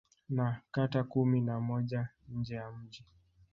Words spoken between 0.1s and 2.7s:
Na kata kumi na moja nje